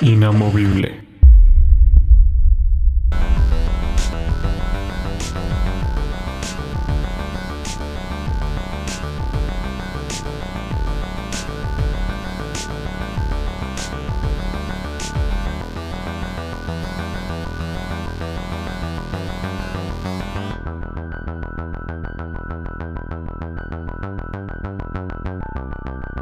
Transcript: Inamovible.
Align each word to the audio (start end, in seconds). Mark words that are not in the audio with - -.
Inamovible. 0.00 1.11